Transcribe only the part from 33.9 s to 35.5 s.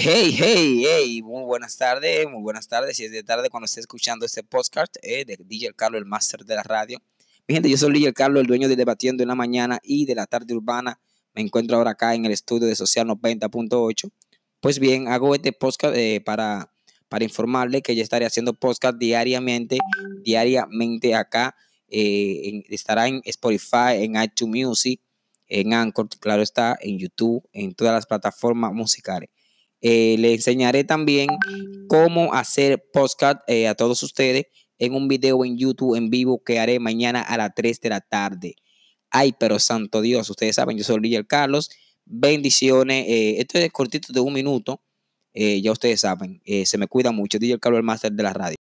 ustedes en un video